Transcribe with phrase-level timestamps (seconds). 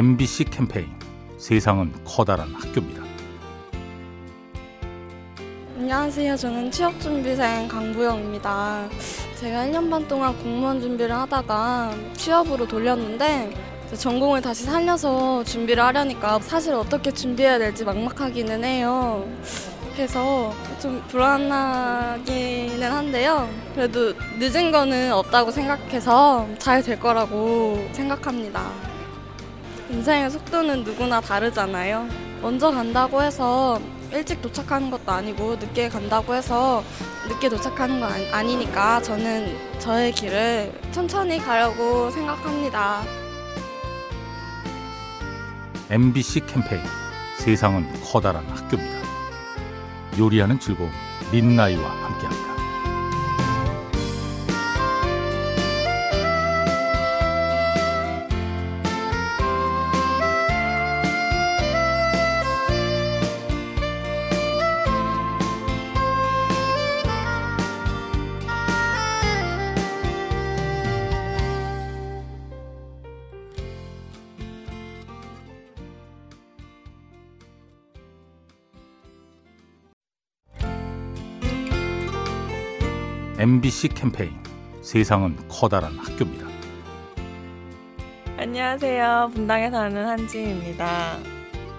[0.00, 0.88] MBC 캠페인
[1.36, 3.02] 세상은 커다란 학교입니다.
[5.76, 6.38] 안녕하세요.
[6.38, 8.88] 저는 취업준비생 강부영입니다.
[9.38, 13.54] 제가 1년 반 동안 공무원 준비를 하다가 취업으로 돌렸는데
[13.94, 19.28] 전공을 다시 살려서 준비를 하려니까 사실 어떻게 준비해야 될지 막막하기는 해요.
[19.94, 23.50] 그래서 좀 불안하기는 한데요.
[23.74, 28.88] 그래도 늦은 거는 없다고 생각해서 잘 될 거라고 생각합니다.
[29.90, 32.08] 인생의 속도는 누구나 다르잖아요.
[32.40, 33.80] 먼저 간다고 해서
[34.12, 36.82] 일찍 도착하는 것도 아니고 늦게 간다고 해서
[37.28, 43.02] 늦게 도착하는 건 아니, 니까 저는 저의 길을 천천히 가려고 생각합니다.
[45.90, 46.82] MBC 캠페인
[47.38, 49.00] 세상은 커다란 학교입니다.
[50.18, 50.90] 요리하는 즐거움
[51.32, 52.49] 민나이와 함께합니다.
[83.40, 84.36] MBC 캠페인
[84.82, 86.46] 세상은 커다란 학교입니다.
[88.36, 89.30] 안녕하세요.
[89.32, 91.16] 분당에 사는 한지입니다.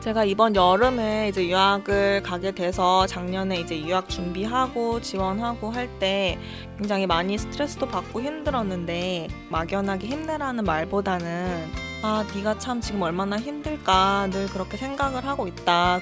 [0.00, 6.38] 제가 이번 여름에 이제 유학을 가게 돼서 작년에 이제 유학 준비하고 지원하고 할 때
[6.78, 11.70] 굉장히 많이 스트레스도 받고 힘들었는데 막연하게 힘내라는 말보다는
[12.02, 16.00] 아 네가 참 지금 얼마나 힘들까 늘 그렇게 생각을 하고 있다.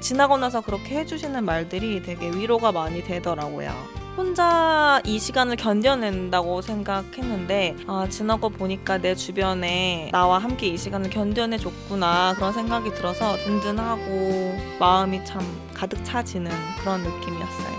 [0.00, 3.97] 지나고 나서 그렇게 해주시는 말들이 되게 위로가 많이 되더라고요.
[4.18, 12.34] 혼자 이 시간을 견뎌낸다고 생각했는데 아, 지나고 보니까 내 주변에 나와 함께 이 시간을 견뎌내줬구나
[12.34, 15.40] 그런 생각이 들어서 든든하고 마음이 참
[15.72, 17.78] 가득 차지는 그런 느낌이었어요.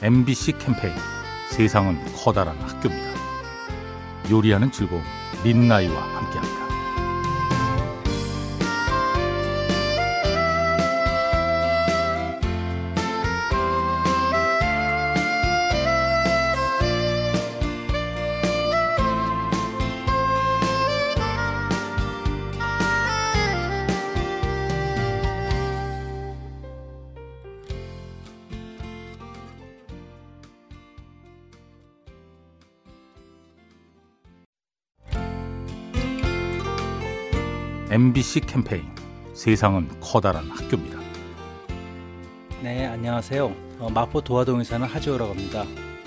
[0.00, 0.94] MBC 캠페인
[1.50, 3.18] 세상은 커다란 학교입니다.
[4.30, 5.02] 요리하는 즐거움
[5.42, 6.67] 민나이와 함께합니다.
[37.90, 38.84] MBC 캠페인
[39.32, 40.98] 세상은 커다란 학교입니다.
[42.62, 43.50] 네, 안녕하세요.
[43.78, 45.64] 어, 마포 도화동에 사는 하지호라고 합니다.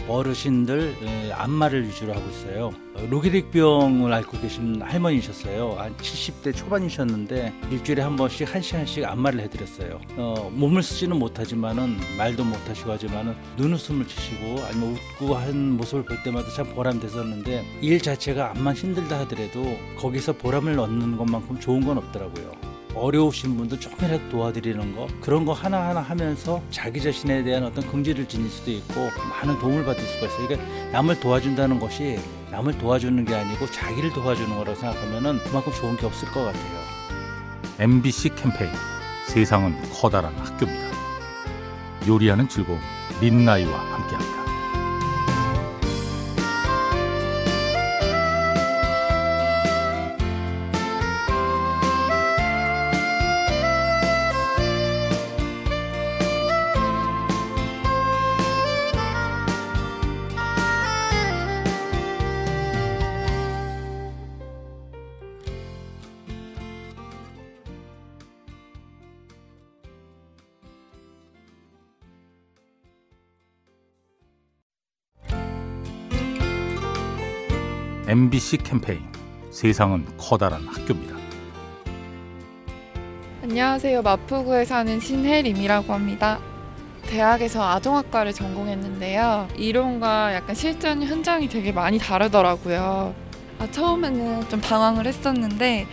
[0.08, 2.72] 어르신들 안마를 위주로 하고 있어요.
[3.10, 5.76] 로게릭병을 앓고 계신 할머니셨어요.
[5.78, 10.00] 한 70대 초반이셨는데 일주일에 한 번씩 한 시간씩 안마를 해드렸어요.
[10.18, 16.50] 어, 몸을 쓰지는 못하지만은 말도 못하시고 하지만은 눈웃음을 치시고 아니면 웃고 한 모습을 볼 때마다
[16.52, 22.71] 참 보람 됐었는데 일 자체가 암만 힘들다 하더라도 거기서 보람을 얻는 것만큼 좋은 건 없더라고요.
[22.94, 28.50] 어려우신 분들 조금이라도 도와드리는 거 그런 거 하나하나 하면서 자기 자신에 대한 어떤 긍지를 지닐
[28.50, 30.48] 수도 있고 많은 도움을 받을 수가 있어요.
[30.48, 32.20] 그러니까 남을 도와준다는 것이
[32.52, 36.82] 남을 도와주는 게 아니고 자기를 도와주는 거라고 생각하면은 그만큼 좋은 게 없을 것 같아요.
[37.80, 38.72] MBC 캠페인
[39.28, 40.92] 세상은 커다란 학교입니다.
[42.08, 42.80] 요리하는 즐거움
[43.22, 44.51] 민나이와 함께합니다.
[78.12, 79.00] MBC 캠페인
[79.52, 81.16] 세상은 커다란 학교입니다.
[83.42, 84.02] 안녕하세요.
[84.02, 86.38] 마포구에 사는 신혜림이라고 합니다.
[87.04, 89.48] 대학에서 아동학과를 전공했는데요.
[89.56, 93.16] 이론과 약간 실전 현장이 되게 많이 다르더라고요.
[93.60, 95.88] 아, 처음에는 좀 당황을 했었는데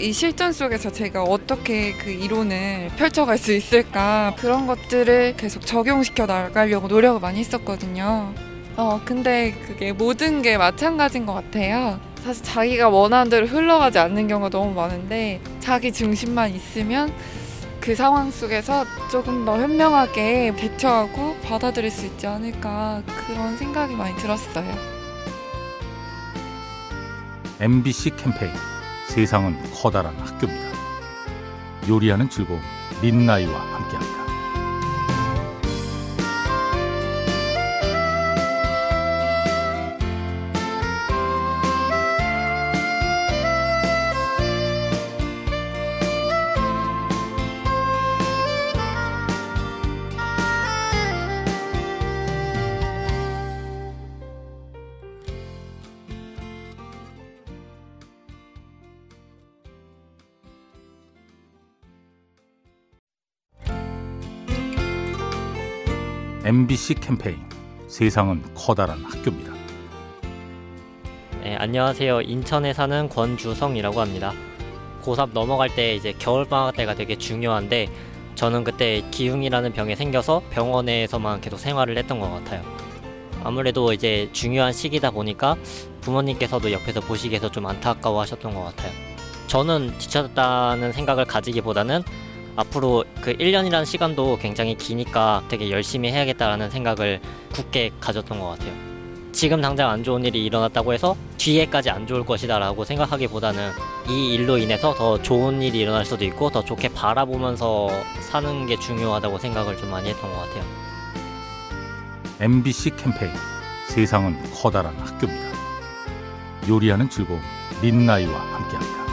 [0.00, 6.88] 이 실전 속에서 제가 어떻게 그 이론을 펼쳐갈 수 있을까 그런 것들을 계속 적용시켜 나가려고
[6.88, 8.47] 노력을 많이 했었거든요.
[8.78, 11.98] 어, 근데 그게 모든 게 마찬가지인 것 같아요.
[12.22, 17.12] 사실 자기가 원하는 대로 흘러가지 않는 경우가 너무 많은데 자기 중심만 있으면
[17.80, 24.72] 그 상황 속에서 조금 더 현명하게 대처하고 받아들일 수 있지 않을까 그런 생각이 많이 들었어요.
[27.58, 28.52] MBC 캠페인
[29.08, 30.68] 세상은 커다란 학교입니다.
[31.88, 32.60] 요리하는 즐거움
[33.02, 34.27] 민나이와 함께합니다.
[66.48, 67.36] MBC 캠페인
[67.88, 69.52] 세상은 커다란 학교입니다.
[71.42, 72.22] 네, 안녕하세요.
[72.22, 74.32] 인천에 사는 권주성이라고 합니다.
[75.02, 77.90] 고3 넘어갈 때 이제 겨울방학 때가 되게 중요한데
[78.34, 82.62] 저는 그때 기흉이라는 병에 생겨서 병원에서만 계속 생활을 했던 것 같아요.
[83.44, 85.54] 아무래도 이제 중요한 시기다 보니까
[86.00, 88.90] 부모님께서도 옆에서 보시기에서 좀 안타까워 하셨던 것 같아요.
[89.48, 92.04] 저는 지쳤다는 생각을 가지기보다는
[92.58, 97.20] 앞으로 그 1년이라는 시간도 굉장히 기니까 되게 열심히 해야겠다라는 생각을
[97.54, 98.72] 굳게 가졌던 것 같아요.
[99.30, 103.70] 지금 당장 안 좋은 일이 일어났다고 해서 뒤에까지 안 좋을 것이다라고 생각하기보다는
[104.08, 107.90] 이 일로 인해서 더 좋은 일이 일어날 수도 있고 더 좋게 바라보면서
[108.28, 110.64] 사는 게 중요하다고 생각을 좀 많이 했던 것 같아요.
[112.40, 113.32] MBC 캠페인
[113.86, 115.48] 세상은 커다란 학교입니다.
[116.68, 117.40] 요리하는 즐거움
[117.80, 119.07] 민나이와 함께합니다.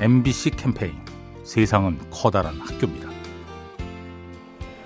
[0.00, 0.94] MBC 캠페인
[1.44, 3.08] 세상은 커다란 학교입니다.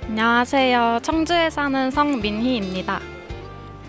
[0.09, 1.01] 안녕하세요.
[1.03, 3.01] 청주에 사는 성민희입니다.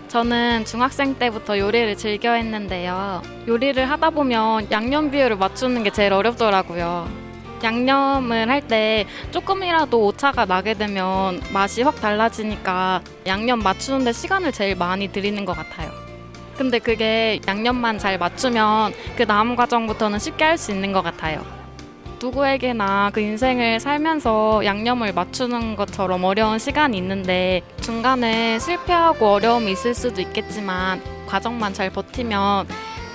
[0.08, 3.22] 저는 중학생 때부터 요리를 즐겨 했는데요.
[3.48, 7.08] 요리를 하다 보면 양념 비율을 맞추는 게 제일 어렵더라고요.
[7.62, 15.08] 양념을 할 때 조금이라도 오차가 나게 되면 맛이 확 달라지니까 양념 맞추는데 시간을 제일 많이
[15.08, 15.90] 들이는 것 같아요.
[16.56, 21.44] 근데 그게 양념만 잘 맞추면 그 다음 과정부터는 쉽게 할 수 있는 것 같아요.
[22.20, 30.22] 누구에게나 그 인생을 살면서 양념을 맞추는 것처럼 어려운 시간이 있는데 중간에 실패하고 어려움이 있을 수도
[30.22, 32.66] 있겠지만 과정만 잘 버티면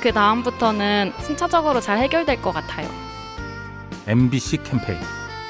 [0.01, 2.87] 그 다음부터는 순차적으로 잘 해결될 것 같아요.
[4.07, 4.99] MBC 캠페인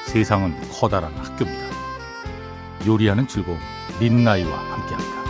[0.06, 1.66] 세상은 커다란 학교입니다.
[2.86, 3.58] 요리하는 즐거움
[4.00, 5.21] 민나이와 함께합니다.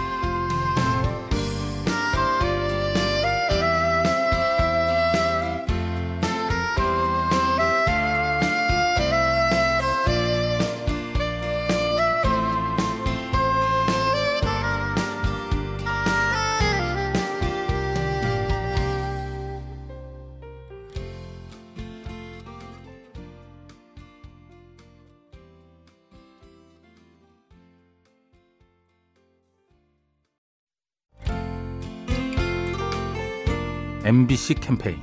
[34.04, 34.96] MBC 캠페인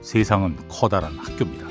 [0.00, 1.66] 세상은 커다란 학교입니다.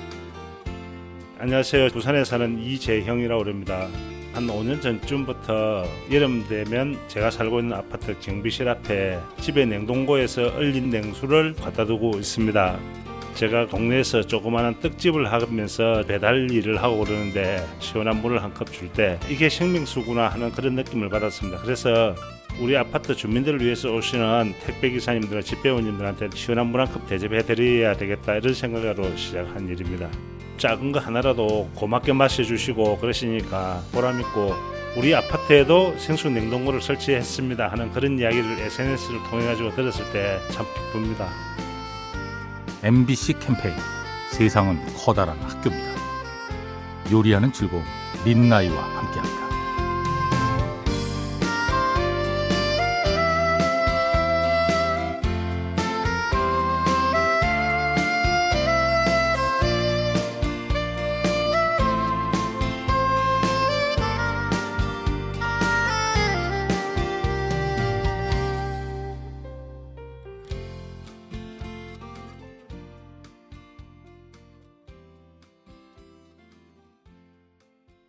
[1.39, 1.89] 안녕하세요.
[1.89, 3.87] 부산에 사는 이재형이라고 합니다.
[4.33, 11.55] 한 5년 전쯤부터 여름 되면 제가 살고 있는 아파트 경비실 앞에 집에 냉동고에서 얼린 냉수를
[11.55, 12.77] 갖다 두고 있습니다.
[13.35, 19.19] 제가 동네에서 조그마한 떡집을 하면서 배달 일을 하고 그러는데 시원한 물을 한 컵 줄 때
[19.29, 21.61] 이게 생명수구나 하는 그런 느낌을 받았습니다.
[21.61, 22.15] 그래서
[22.59, 29.15] 우리 아파트 주민들을 위해서 오시는 택배 기사님들, 집배원님들한테 시원한 물한컵 대접해 드려야 되겠다 이런 생각으로
[29.17, 30.09] 시작한 일입니다.
[30.57, 34.53] 작은 거 하나라도 고맙게 마셔주시고 그러시니까 보람 있고
[34.95, 41.27] 우리 아파트에도 생수 냉동고를 설치했습니다 하는 그런 이야기를 SNS를 통해 가지고 들었을 때 참 기쁩니다.
[42.83, 43.75] MBC 캠페인
[44.31, 45.95] 세상은 커다란 학교입니다.
[47.11, 47.83] 요리하는 즐거움
[48.23, 49.54] 민나이와 함께합니다.